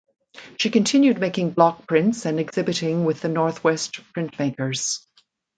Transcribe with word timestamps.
She 0.57 0.71
continued 0.71 1.19
making 1.19 1.51
block 1.51 1.85
prints 1.85 2.25
and 2.25 2.39
exhibiting 2.39 3.05
with 3.05 3.21
the 3.21 3.29
Northwest 3.29 3.99
Printmakers. 4.15 5.05